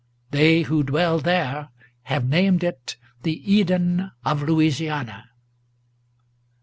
They 0.31 0.63
who 0.63 0.81
dwell 0.81 1.19
there 1.19 1.69
have 2.05 2.27
named 2.27 2.63
it 2.63 2.95
the 3.21 3.33
Eden 3.45 4.09
of 4.25 4.41
Louisiana." 4.41 5.25